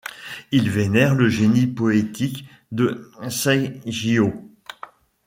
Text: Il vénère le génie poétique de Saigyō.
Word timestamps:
Il 0.51 0.67
vénère 0.71 1.13
le 1.13 1.29
génie 1.29 1.67
poétique 1.67 2.47
de 2.71 3.07
Saigyō. 3.27 4.33